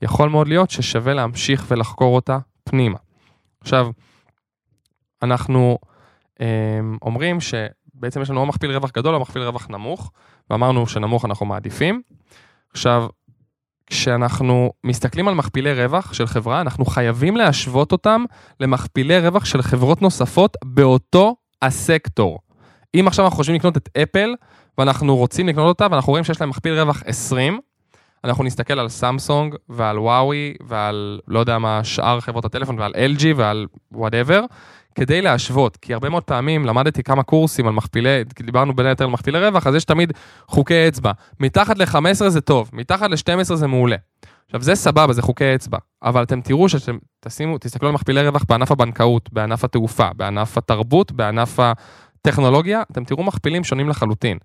[0.01, 2.97] יכול מאוד להיות ששווה להמשיך ולחקור אותה פנימה.
[3.61, 3.87] עכשיו,
[5.21, 5.77] אנחנו
[6.41, 7.41] אה, אומרים
[8.03, 10.11] שבעצם יש לנו או מכפיל רווח גדול או מכפיל רווח נמוך,
[10.49, 12.01] ואמרנו שנמוך אנחנו מעדיפים.
[12.73, 13.07] עכשיו,
[13.85, 18.25] כשאנחנו מסתכלים על מכפילי רווח של חברה, אנחנו חייבים להשוות אותם
[18.59, 22.39] למכפילי רווח של חברות נוספות באותו הסקטור.
[22.95, 24.35] אם עכשיו אנחנו חושבים לקנות את אפל,
[24.77, 27.59] ואנחנו רוצים לקנות אותה, ואנחנו רואים שיש להם מכפיל רווח 20,
[28.23, 33.25] אנחנו נסתכל על סמסונג ועל וואווי ועל לא יודע מה שאר חברות הטלפון ועל LG
[33.35, 34.41] ועל whatever,
[34.95, 39.09] כדי להשוות, כי הרבה מאוד פעמים למדתי כמה קורסים על מכפילי, דיברנו בין היתר על
[39.09, 40.13] מכפילי רווח, אז יש תמיד
[40.47, 41.11] חוקי אצבע.
[41.39, 43.95] מתחת ל-15 זה טוב, מתחת ל-12 זה מעולה.
[44.45, 48.43] עכשיו זה סבבה, זה חוקי אצבע, אבל אתם תראו שאתם תשימו, תסתכלו על מכפילי רווח
[48.49, 54.37] בענף הבנקאות, בענף התעופה, בענף התרבות, בענף הטכנולוגיה, אתם תראו מכפילים שונים לחלוטין.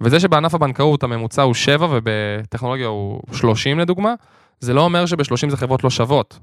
[0.00, 4.14] וזה שבענף הבנקאות הממוצע הוא 7 ובטכנולוגיה הוא 30 לדוגמה,
[4.60, 6.38] זה לא אומר שב-30 זה חברות לא שוות.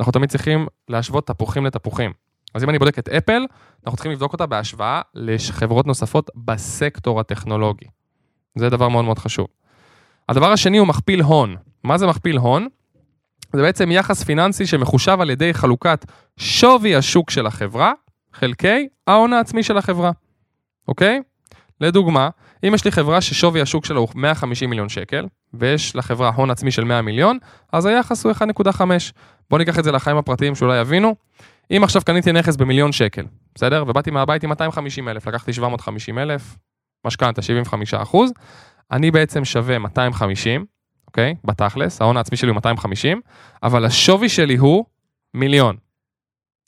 [0.00, 2.12] אנחנו תמיד צריכים להשוות תפוחים לתפוחים.
[2.54, 3.46] אז אם אני בודק את אפל,
[3.84, 7.86] אנחנו צריכים לבדוק אותה בהשוואה לחברות נוספות בסקטור הטכנולוגי.
[8.54, 9.46] זה דבר מאוד מאוד חשוב.
[10.28, 11.56] הדבר השני הוא מכפיל הון.
[11.84, 12.68] מה זה מכפיל הון?
[13.52, 16.04] זה בעצם יחס פיננסי שמחושב על ידי חלוקת
[16.36, 17.92] שווי השוק של החברה,
[18.32, 20.10] חלקי ההון העצמי של החברה,
[20.88, 21.20] אוקיי?
[21.80, 22.28] לדוגמה,
[22.66, 26.70] אם יש לי חברה ששווי השוק שלה הוא 150 מיליון שקל, ויש לחברה הון עצמי
[26.70, 27.38] של 100 מיליון,
[27.72, 28.80] אז היחס הוא 1.5.
[29.50, 31.14] בואו ניקח את זה לחיים הפרטיים שאולי יבינו.
[31.70, 33.24] אם עכשיו קניתי נכס במיליון שקל,
[33.54, 33.84] בסדר?
[33.86, 36.56] ובאתי מהבית עם 250 אלף, לקחתי 750 אלף,
[37.06, 38.32] משכנתה 75 אחוז,
[38.90, 40.64] אני בעצם שווה 250,
[41.06, 41.34] אוקיי?
[41.44, 43.20] בתכלס, ההון העצמי שלי הוא 250,
[43.62, 44.84] אבל השווי שלי הוא
[45.34, 45.76] מיליון,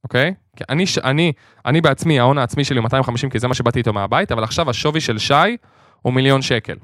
[0.05, 0.35] אוקיי?
[0.57, 1.33] כי אני, אני,
[1.67, 4.71] אני בעצמי, ההון העצמי שלי הוא 250, כי זה מה שבאתי איתו מהבית, אבל עכשיו
[4.71, 5.57] השווי של שי
[6.03, 6.77] הוא מיליון שקל.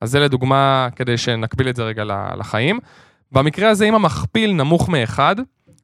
[0.00, 2.04] אז זה לדוגמה, כדי שנקביל את זה רגע
[2.38, 2.78] לחיים.
[3.32, 5.36] במקרה הזה, אם המכפיל נמוך מאחד,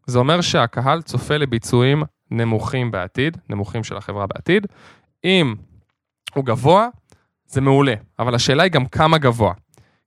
[0.06, 4.66] זה אומר שהקהל צופה לביצועים נמוכים בעתיד, נמוכים של החברה בעתיד.
[5.24, 5.54] אם
[6.34, 6.88] הוא גבוה,
[7.46, 9.52] זה מעולה, אבל השאלה היא גם כמה גבוה.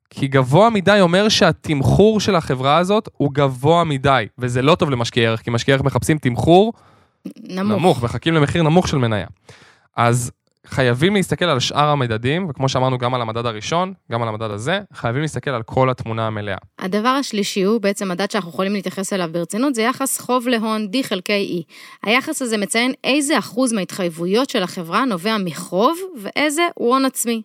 [0.09, 5.27] כי גבוה מדי אומר שהתמחור של החברה הזאת הוא גבוה מדי, וזה לא טוב למשקיעי
[5.27, 6.73] ערך, כי משקיעי ערך מחפשים תמחור
[7.43, 7.77] נמוך.
[7.79, 9.27] נמוך, מחכים למחיר נמוך של מניה.
[9.95, 10.31] אז
[10.65, 14.79] חייבים להסתכל על שאר המדדים, וכמו שאמרנו, גם על המדד הראשון, גם על המדד הזה,
[14.93, 16.57] חייבים להסתכל על כל התמונה המלאה.
[16.79, 21.03] הדבר השלישי הוא בעצם מדד שאנחנו יכולים להתייחס אליו ברצינות, זה יחס חוב להון D
[21.03, 21.73] חלקי E.
[22.09, 27.41] היחס הזה מציין איזה אחוז מההתחייבויות של החברה נובע מחוב ואיזה הוא הון עצמי.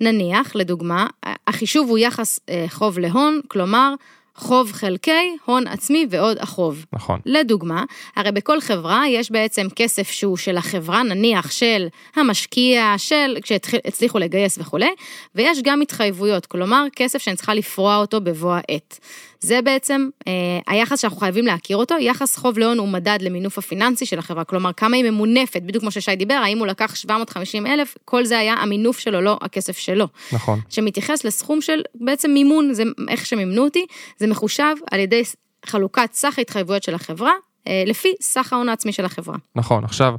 [0.00, 1.06] נניח, לדוגמה,
[1.46, 3.94] החישוב הוא יחס אה, חוב להון, כלומר,
[4.40, 6.84] חוב חלקי, הון עצמי ועוד החוב.
[6.92, 7.20] נכון.
[7.26, 7.84] לדוגמה,
[8.16, 14.58] הרי בכל חברה יש בעצם כסף שהוא של החברה, נניח של המשקיע, של כשהצליחו לגייס
[14.58, 14.90] וכולי,
[15.34, 18.98] ויש גם התחייבויות, כלומר כסף שאני צריכה לפרוע אותו בבוא העת.
[19.40, 20.32] זה בעצם אה,
[20.66, 24.72] היחס שאנחנו חייבים להכיר אותו, יחס חוב להון הוא מדד למינוף הפיננסי של החברה, כלומר
[24.72, 28.54] כמה היא ממונפת, בדיוק כמו ששי דיבר, האם הוא לקח 750 אלף, כל זה היה
[28.54, 30.06] המינוף שלו, לא הכסף שלו.
[30.32, 30.60] נכון.
[30.68, 33.86] שמתייחס לסכום של בעצם מימון, זה איך שמימנו אותי,
[34.18, 35.22] זה מחושב על ידי
[35.66, 37.32] חלוקת סך ההתחייבויות של החברה,
[37.68, 39.36] אה, לפי סך ההון העצמי של החברה.
[39.56, 40.14] נכון, עכשיו,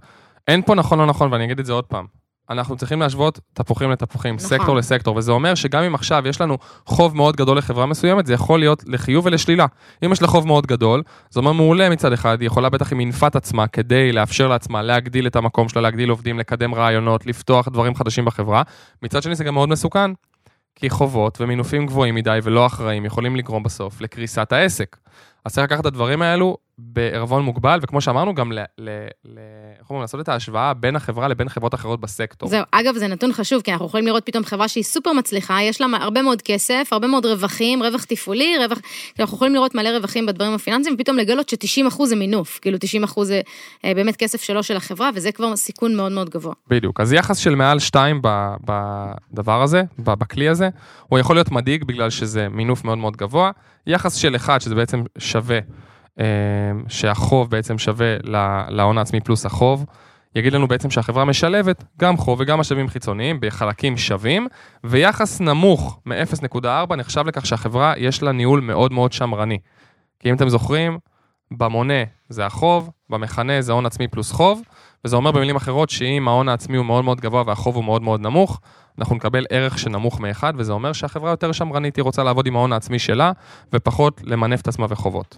[0.47, 2.20] אין פה נכון לא נכון, ואני אגיד את זה עוד פעם.
[2.51, 4.47] אנחנו צריכים להשוות תפוחים לתפוחים, נכון.
[4.49, 8.33] סקטור לסקטור, וזה אומר שגם אם עכשיו יש לנו חוב מאוד גדול לחברה מסוימת, זה
[8.33, 9.65] יכול להיות לחיוב ולשלילה.
[10.05, 12.97] אם יש לה חוב מאוד גדול, זה אומר מעולה מצד אחד, היא יכולה בטח היא
[12.97, 17.67] מינפה את עצמה כדי לאפשר לעצמה להגדיל את המקום שלה, להגדיל עובדים, לקדם רעיונות, לפתוח
[17.67, 18.61] דברים חדשים בחברה.
[19.03, 20.11] מצד שני זה גם מאוד מסוכן,
[20.75, 24.97] כי חובות ומינופים גבוהים מדי ולא אחראים יכולים לגרום בסוף לקריסת העסק.
[25.45, 28.59] אז צריך לקחת את הדברים האלו בערבון מוגבל, וכמו שאמרנו, גם ל...
[28.77, 28.89] ל,
[29.25, 29.39] ל
[29.79, 32.49] איך אומרים, לעשות את ההשוואה בין החברה לבין חברות אחרות בסקטור.
[32.49, 35.81] זהו, אגב, זה נתון חשוב, כי אנחנו יכולים לראות פתאום חברה שהיא סופר מצליחה, יש
[35.81, 38.77] לה הרבה מאוד כסף, הרבה מאוד רווחים, רווח תפעולי, רווח...
[39.19, 42.77] אנחנו יכולים לראות מלא רווחים בדברים הפיננסיים, ופתאום לגלות ש-90% זה מינוף, כאילו
[43.17, 43.41] 90% זה
[43.85, 46.53] אה, באמת כסף שלו של החברה, וזה כבר סיכון מאוד מאוד גבוה.
[46.67, 46.99] בדיוק.
[46.99, 50.69] אז יחס של מעל שתיים ב- בדבר הזה, בכלי הזה,
[51.07, 53.51] הוא יכול להיות מדאיג בגלל שזה מינוף מאוד מאוד גבוה.
[53.87, 55.59] יחס של אחד, שזה בעצם שווה,
[56.87, 58.15] שהחוב בעצם שווה
[58.69, 59.85] להון העצמי פלוס החוב,
[60.35, 64.47] יגיד לנו בעצם שהחברה משלבת גם חוב וגם משאבים חיצוניים בחלקים שווים,
[64.83, 69.57] ויחס נמוך מ-0.4 נחשב לכך שהחברה יש לה ניהול מאוד מאוד שמרני.
[70.19, 70.99] כי אם אתם זוכרים,
[71.51, 74.61] במונה זה החוב, במכנה זה הון עצמי פלוס חוב,
[75.05, 78.21] וזה אומר במילים אחרות שאם ההון העצמי הוא מאוד מאוד גבוה והחוב הוא מאוד מאוד
[78.21, 78.59] נמוך,
[78.99, 82.73] אנחנו נקבל ערך שנמוך מאחד, וזה אומר שהחברה יותר שמרנית, היא רוצה לעבוד עם ההון
[82.73, 83.31] העצמי שלה,
[83.73, 85.37] ופחות למנף את עצמה וחובות.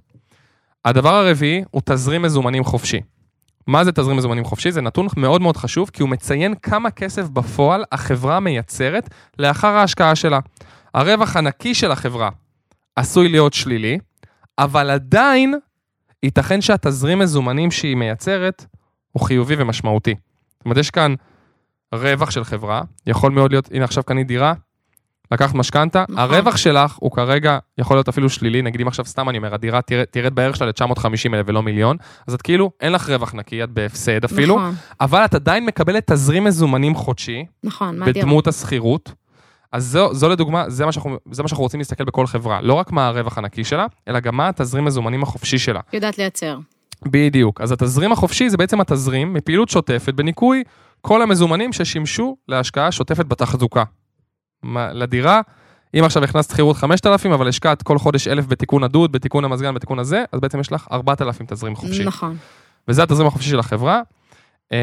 [0.86, 3.02] הדבר הרביעי הוא תזרים מזומנים חופשי.
[3.68, 4.72] מה זה תזרים מזומנים חופשי?
[4.72, 10.16] זה נתון מאוד מאוד חשוב, כי הוא מציין כמה כסף בפועל החברה מייצרת לאחר ההשקעה
[10.16, 10.40] שלה.
[10.94, 12.30] הרווח הנקי של החברה
[12.96, 13.98] עשוי להיות שלילי,
[14.58, 15.54] אבל עדיין
[16.24, 18.66] ייתכן שהתזרים מזומנים שהיא מייצרת
[19.12, 20.16] הוא חיובי ומשמעותי.
[20.58, 21.16] זאת אומרת, יש כאן
[21.94, 24.54] רווח של חברה, יכול מאוד להיות, הנה עכשיו קנית דירה,
[25.34, 26.18] לקחת משכנתה, נכון.
[26.18, 29.80] הרווח שלך הוא כרגע יכול להיות אפילו שלילי, נגיד אם עכשיו סתם אני אומר, הדירה
[30.12, 33.70] תרד, בערך שלה ל-950 אלף ולא מיליון, אז את כאילו, אין לך רווח נקי, את
[33.70, 38.00] בהפסד אפילו, נכון, אבל את עדיין מקבלת תזרים מזומנים חודשי, נכון?
[38.06, 39.12] בדמות השכירות.
[39.72, 42.62] אז זו, זו לדוגמה, זה מה, שאנחנו, זה מה שאנחנו רוצים להסתכל בכל חברה.
[42.62, 45.80] לא רק מה הרווח הנקי שלה, אלא גם מה התזרים מזומנים החופשי שלה.
[45.94, 46.58] יודעת לייצר.
[47.06, 47.62] בדיוק.
[47.62, 50.64] אז התזרים החופשי זה בעצם התזרים מפעילות שוטפת בניכוי
[51.02, 53.84] כל המזומנים ששימשו להשקעה שוטפת בתחזוקה.
[54.94, 55.42] לדירה,
[56.00, 60.00] אם עכשיו הכנסת שכירות 5,000, אבל השקעת כל חודש 1,000 בתיקון הדוד, בתיקון המזגן, בתיקון
[60.00, 62.04] הזה, אז בעצם יש לך 4,000 תזרים חופשי.
[62.04, 62.38] נכון.
[62.88, 64.02] וזה התזרים החופשי של החברה.
[64.72, 64.78] אמ,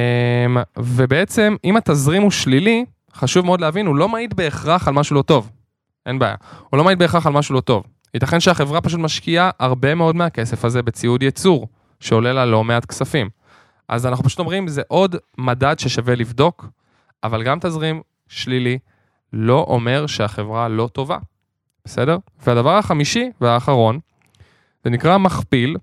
[0.78, 5.22] ובעצם, אם התזרים הוא שלילי, חשוב מאוד להבין, הוא לא מעיד בהכרח על משהו לא
[5.22, 5.50] טוב.
[6.06, 6.34] אין בעיה.
[6.70, 7.84] הוא לא מעיד בהכרח על משהו לא טוב.
[8.14, 11.68] ייתכן שהחברה פשוט משקיעה הרבה מאוד מהכסף הזה בציוד ייצור,
[12.00, 13.28] שעולה לה לא מעט כספים.
[13.88, 16.66] אז אנחנו פשוט אומרים, זה עוד מדד ששווה לבדוק,
[17.24, 18.78] אבל גם תזרים שלילי
[19.32, 21.18] לא אומר שהחברה לא טובה,
[21.84, 22.16] בסדר?
[22.46, 23.98] והדבר החמישי והאחרון,
[24.84, 25.76] זה נקרא מכפיל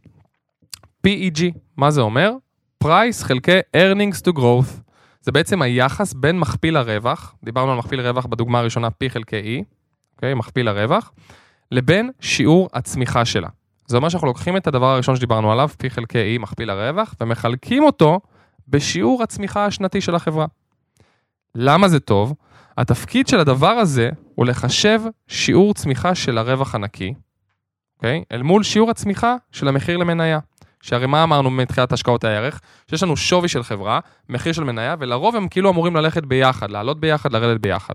[1.07, 1.41] PEG.
[1.77, 2.31] מה זה אומר?
[2.83, 4.81] Price חלקי earnings to growth.
[5.21, 9.65] זה בעצם היחס בין מכפיל הרווח, דיברנו על מכפיל רווח בדוגמה הראשונה P חלקי E,
[10.15, 10.33] אוקיי?
[10.33, 11.11] מכפיל הרווח,
[11.71, 13.47] לבין שיעור הצמיחה שלה.
[13.87, 17.83] זה אומר שאנחנו לוקחים את הדבר הראשון שדיברנו עליו, P חלקי E, מכפיל הרווח, ומחלקים
[17.83, 18.19] אותו
[18.67, 20.45] בשיעור הצמיחה השנתי של החברה.
[21.55, 22.33] למה זה טוב?
[22.77, 27.13] התפקיד של הדבר הזה הוא לחשב שיעור צמיחה של הרווח הנקי,
[27.95, 28.23] אוקיי?
[28.31, 30.39] אל מול שיעור הצמיחה של המחיר למניה.
[30.81, 32.61] שהרי מה אמרנו מתחילת השקעות הערך?
[32.89, 36.99] שיש לנו שווי של חברה, מחיר של מניה, ולרוב הם כאילו אמורים ללכת ביחד, לעלות
[36.99, 37.93] ביחד, לרדת ביחד.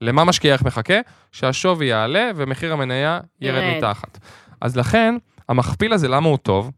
[0.00, 0.94] למה משקיע ערך מחכה?
[1.32, 3.76] שהשווי יעלה ומחיר המניה ירד ירד.
[3.76, 4.18] מתחת.
[4.60, 5.14] אז לכן,
[5.48, 6.70] המכפיל הזה, למה הוא טוב?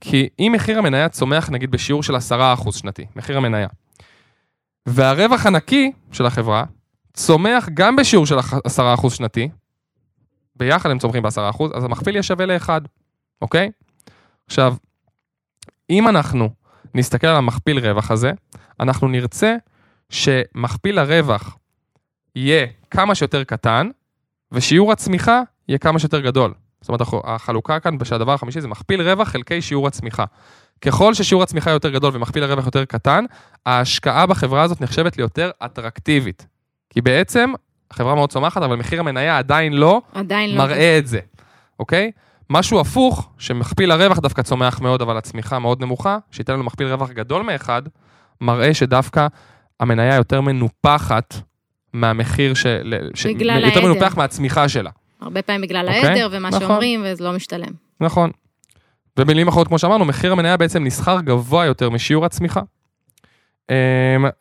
[0.00, 2.18] כי אם מחיר המניה צומח נגיד בשיעור של 10%
[2.72, 3.68] שנתי, מחיר המניה,
[4.86, 6.64] והרווח הנקי של החברה
[7.14, 9.48] צומח גם בשיעור של 10% שנתי,
[10.56, 12.68] ביחד הם צומחים ב-10%, אז המכפיל יהיה שווה ל-1,
[13.42, 13.70] אוקיי?
[14.46, 14.74] עכשיו,
[15.90, 16.48] אם אנחנו
[16.94, 18.32] נסתכל על המכפיל רווח הזה,
[18.80, 19.56] אנחנו נרצה
[20.10, 21.56] שמכפיל הרווח
[22.36, 23.90] יהיה כמה שיותר קטן,
[24.52, 26.54] ושיעור הצמיחה יהיה כמה שיותר גדול.
[26.80, 30.24] זאת אומרת, הח- החלוקה כאן שהדבר החמישי זה מכפיל רווח חלקי שיעור הצמיחה.
[30.80, 33.24] ככל ששיעור הצמיחה יותר גדול ומכפיל הרווח יותר קטן,
[33.66, 36.46] ההשקעה בחברה הזאת נחשבת ליותר אטרקטיבית.
[36.90, 37.52] כי בעצם,
[37.90, 40.56] החברה מאוד צומחת, אבל מחיר המניה עדיין לא עדיין לא.
[40.56, 41.18] מראה את זה,
[41.78, 42.10] אוקיי?
[42.50, 47.10] משהו הפוך, שמכפיל הרווח דווקא צומח מאוד, אבל הצמיחה מאוד נמוכה, שייתן לנו מכפיל רווח
[47.10, 47.82] גדול מאחד,
[48.40, 49.26] מראה שדווקא
[49.80, 51.34] המניה יותר מנופחת
[51.92, 52.94] מהמחיר של...
[53.14, 53.26] ש...
[53.26, 53.92] בגלל יותר העדר.
[53.92, 54.90] מנופח מהצמיחה שלה.
[55.20, 56.60] הרבה פעמים בגלל אוקיי, העדר ומה נכון.
[56.60, 57.72] שאומרים, וזה לא משתלם.
[58.00, 58.30] נכון.
[59.16, 62.60] במילים אחרות, כמו שאמרנו, מחיר המניה בעצם נסחר גבוה יותר משיעור הצמיחה.
[63.70, 63.74] אמ,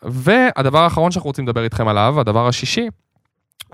[0.01, 2.87] והדבר האחרון שאנחנו רוצים לדבר איתכם עליו, הדבר השישי,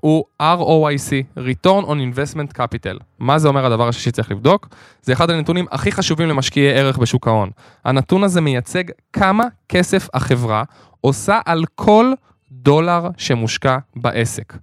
[0.02, 3.04] הוא ROIC, Return on Investment Capital.
[3.20, 4.68] מה זה אומר הדבר השישי צריך לבדוק?
[5.02, 7.50] זה אחד הנתונים הכי חשובים למשקיעי ערך בשוק ההון.
[7.86, 8.84] הנתון הזה מייצג
[9.14, 10.64] כמה כסף החברה
[11.02, 12.14] עושה על כל
[12.52, 14.54] דולר שמושקע בעסק.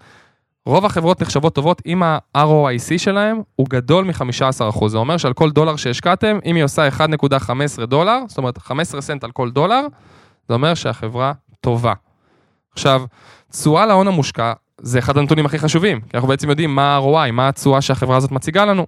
[0.68, 4.88] רוב החברות נחשבות טובות אם ה-ROIC שלהם הוא גדול מ-15%.
[4.88, 9.24] זה אומר שעל כל דולר שהשקעתם, אם היא עושה 1.15 דולר, זאת אומרת 15 סנט
[9.24, 9.86] על כל דולר,
[10.48, 11.92] זה אומר שהחברה טובה.
[12.72, 13.02] עכשיו,
[13.50, 17.48] תשואה להון המושקע זה אחד הנתונים הכי חשובים, כי אנחנו בעצם יודעים מה ה-ROI, מה
[17.48, 18.86] התשואה שהחברה הזאת מציגה לנו.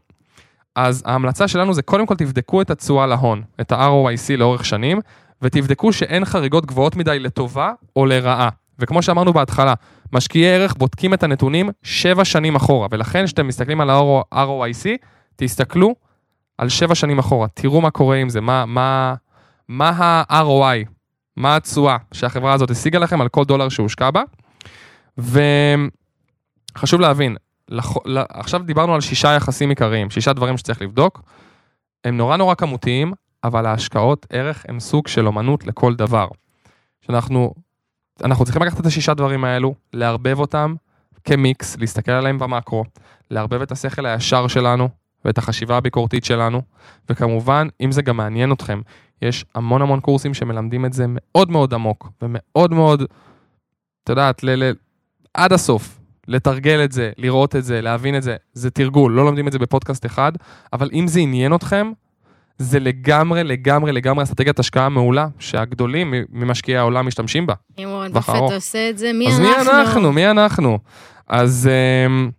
[0.76, 5.00] אז ההמלצה שלנו זה קודם כל תבדקו את התשואה להון, את ה-ROIC לאורך שנים,
[5.42, 8.48] ותבדקו שאין חריגות גבוהות מדי לטובה או לרעה.
[8.78, 9.74] וכמו שאמרנו בהתחלה,
[10.12, 14.86] משקיעי ערך בודקים את הנתונים שבע שנים אחורה, ולכן כשאתם מסתכלים על ה-ROIC,
[15.36, 15.94] תסתכלו
[16.58, 19.14] על שבע שנים אחורה, תראו מה קורה עם זה, מה, מה,
[19.68, 20.88] מה ה-ROI,
[21.36, 24.22] מה התשואה שהחברה הזאת השיגה לכם על כל דולר שהושקע בה.
[25.18, 27.36] וחשוב להבין,
[27.68, 27.96] לח...
[28.30, 31.22] עכשיו דיברנו על שישה יחסים עיקריים, שישה דברים שצריך לבדוק.
[32.04, 33.12] הם נורא נורא כמותיים,
[33.44, 36.28] אבל ההשקעות ערך הם סוג של אומנות לכל דבר.
[37.00, 37.54] שאנחנו
[38.24, 40.74] אנחנו צריכים לקחת את השישה דברים האלו, לערבב אותם
[41.24, 42.84] כמיקס, להסתכל עליהם במקרו,
[43.30, 44.88] לערבב את השכל הישר שלנו
[45.24, 46.62] ואת החשיבה הביקורתית שלנו,
[47.08, 48.80] וכמובן, אם זה גם מעניין אתכם,
[49.22, 53.02] יש המון המון קורסים שמלמדים את זה מאוד מאוד עמוק, ומאוד מאוד,
[54.04, 54.72] את יודעת, ל- ל-
[55.34, 59.46] עד הסוף, לתרגל את זה, לראות את זה, להבין את זה, זה תרגול, לא לומדים
[59.48, 60.32] את זה בפודקאסט אחד,
[60.72, 61.92] אבל אם זה עניין אתכם,
[62.60, 67.54] זה לגמרי, לגמרי, לגמרי אסטרטגיית השקעה מעולה, שהגדולים ממשקיעי העולם משתמשים בה.
[67.78, 68.52] אם באפט ארוך.
[68.52, 69.52] עושה את זה, מי אז אנחנו?
[69.52, 70.12] מי אנחנו?
[70.12, 70.78] מי אנחנו?
[71.28, 71.68] אז,
[72.06, 72.30] אמ,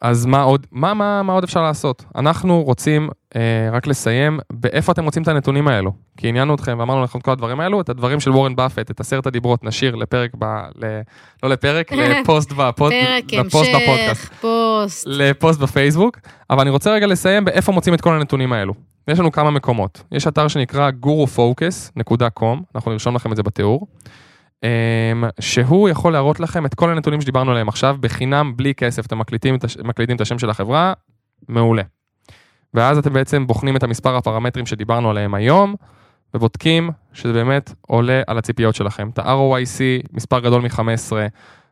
[0.00, 2.04] אז מה עוד, מה, מה, מה עוד אפשר לעשות?
[2.16, 5.92] אנחנו רוצים אה, רק לסיים באיפה אתם רוצים את הנתונים האלו.
[6.16, 9.00] כי עניינו אתכם ואמרנו לכם את כל הדברים האלו, את הדברים של וורן באפט, את
[9.00, 11.00] עשרת הדיברות נשאיר לפרק, ב, ל,
[11.42, 14.32] לא לפרק, לפוסט, בפוד, פרק, לפוסט בפודקאסט.
[14.32, 15.04] המשך, פוסט.
[15.06, 16.18] לפוסט בפייסבוק,
[16.50, 18.91] אבל אני רוצה רגע לסיים באיפה מוצאים את כל הנתונים האלו.
[19.08, 20.02] יש לנו כמה מקומות.
[20.12, 23.86] יש אתר שנקרא gurufocus.com, אנחנו נרשום לכם את זה בתיאור,
[24.62, 29.18] אמ, שהוא יכול להראות לכם את כל הנתונים שדיברנו עליהם עכשיו, בחינם, בלי כסף, אתם
[29.18, 30.92] מקליטים מקליטים את השם של החברה,
[31.48, 31.82] מעולה.
[32.74, 35.74] ואז אתם בעצם בוחנים את המספר הפרמטרים שדיברנו עליהם היום,
[36.34, 39.08] ובודקים שזה באמת עולה על הציפיות שלכם.
[39.08, 41.12] את ה-ROIC, מספר גדול מ-15,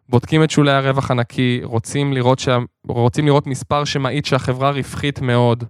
[0.08, 2.58] בודקים את שולי הרווח הנקי, רוצים לראות, שה...
[2.88, 5.64] רוצים לראות מספר שמעיד שהחברה רווחית מאוד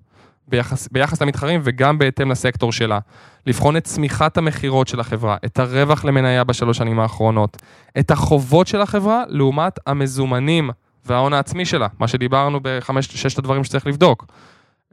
[0.51, 2.99] ביחס, ביחס למתחרים וגם בהתאם לסקטור שלה.
[3.47, 7.57] לבחון את צמיחת המכירות של החברה, את הרווח למניה בשלוש שנים האחרונות,
[7.99, 10.71] את החובות של החברה לעומת המזומנים
[11.07, 14.27] וההון העצמי שלה, מה שדיברנו בחמשת הדברים שצריך לבדוק.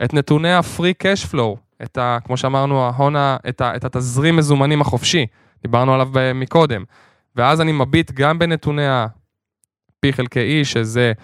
[0.03, 4.35] את נתוני ה-free cash flow, את ה, כמו שאמרנו, ההון, ה- את, ה, את התזרים
[4.35, 5.25] מזומנים החופשי,
[5.61, 6.83] דיברנו עליו ב- מקודם.
[7.35, 11.23] ואז אני מביט גם בנתוני ה-P חלקי E, שזה אה,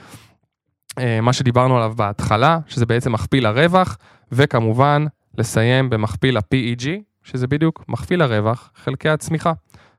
[1.21, 3.97] מה שדיברנו עליו בהתחלה, שזה בעצם מכפיל הרווח,
[4.31, 5.05] וכמובן,
[5.37, 6.87] לסיים במכפיל ה-PEG,
[7.23, 9.53] שזה בדיוק מכפיל הרווח חלקי הצמיחה.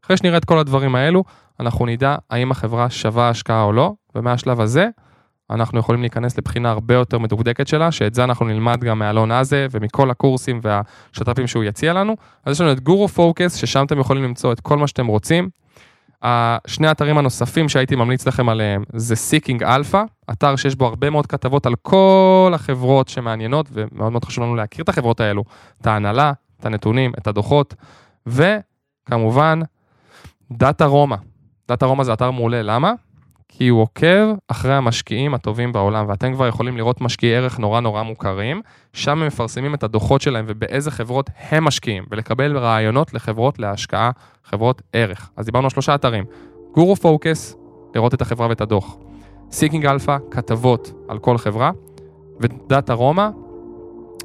[0.04, 1.24] אחרי שנראה את כל הדברים האלו,
[1.61, 4.88] אנחנו נדע האם החברה שווה השקעה או לא, ומהשלב הזה,
[5.50, 9.66] אנחנו יכולים להיכנס לבחינה הרבה יותר מדוקדקת שלה, שאת זה אנחנו נלמד גם מאלון עזה
[9.70, 12.16] ומכל הקורסים והשת"פים שהוא יציע לנו.
[12.44, 15.48] אז יש לנו את גורו פוקס, ששם אתם יכולים למצוא את כל מה שאתם רוצים.
[16.24, 19.98] השני האתרים הנוספים שהייתי ממליץ לכם עליהם זה Seeking Alpha,
[20.32, 24.82] אתר שיש בו הרבה מאוד כתבות על כל החברות שמעניינות, ומאוד מאוד חשוב לנו להכיר
[24.82, 25.44] את החברות האלו,
[25.80, 27.74] את ההנהלה, את הנתונים, את הדוחות,
[28.26, 29.60] וכמובן,
[30.52, 31.16] Dataroma.
[31.68, 32.92] Dataroma זה אתר מעולה, למה?
[33.48, 38.02] כי הוא עוקב אחרי המשקיעים הטובים בעולם, ואתם כבר יכולים לראות משקיעי ערך נורא נורא
[38.02, 44.11] מוכרים, שם הם מפרסמים את הדוחות שלהם ובאיזה חברות הם משקיעים, ולקבל רעיונות לחברות להשקעה,
[44.44, 45.30] חברות ערך.
[45.37, 46.24] אז דיברנו על שלושה אתרים,
[46.74, 47.56] GuruFocus,
[47.94, 48.96] לראות את החברה ואת הדוח,
[49.50, 51.70] Seeking Alpha, כתבות על כל חברה,
[52.40, 53.28] ו Dataroma,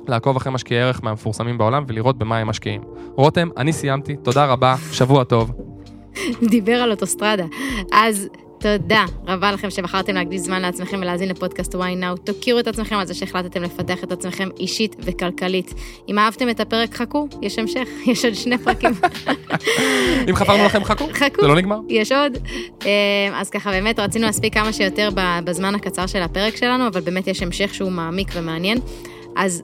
[0.08, 2.82] לעקוב אחרי משקיעי ערך מהמפורסמים בעולם ולראות במה הם משקיעים.
[3.15, 5.51] רותם, אני סיימתי, תודה רבה, שבוע טוב.
[6.49, 7.45] דיבר על אוטוסטרדה.
[7.91, 12.17] אז תודה רבה לכם שבחרתם להקדיש זמן לעצמכם ולהאזין לפודקאסט וואי נאו.
[12.17, 15.73] תוקירו את עצמכם על זה שהחלטתם לפתח את עצמכם אישית וכלכלית.
[16.09, 18.91] אם אהבתם את הפרק, חכו, יש המשך, יש עוד שני פרקים.
[20.29, 21.41] אם חפרנו לכם, חכו, חכו.
[21.41, 21.79] זה לא נגמר.
[21.89, 22.37] יש עוד.
[22.85, 22.89] אה,
[23.33, 25.09] אז ככה, באמת רצינו להספיק כמה שיותר
[25.43, 28.77] בזמן הקצר של הפרק שלנו, אבל באמת יש המשך שהוא מעמיק ומעניין.
[29.35, 29.63] אז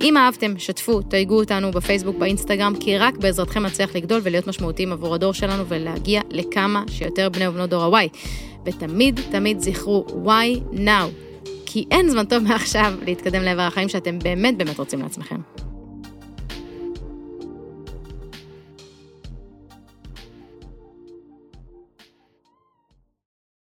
[0.00, 5.14] אם אהבתם, שתפו, תייגו אותנו בפייסבוק, באינסטגרם, כי רק בעזרתכם נצליח לגדול ולהיות משמעותיים עבור
[5.14, 8.08] הדור שלנו ולהגיע לכמה שיותר בני ובנות דור ה-Y.
[8.66, 11.08] ותמיד, תמיד זכרו why now,
[11.66, 15.65] כי אין זמן טוב מעכשיו להתקדם לעבר החיים שאתם באמת באמת רוצים לעצמכם.